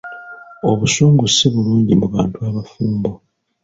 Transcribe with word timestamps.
Obusungu 0.69 1.23
si 1.35 1.45
bulungi 1.53 1.93
mu 2.01 2.07
bantu 2.13 2.37
abafumbo. 2.49 3.11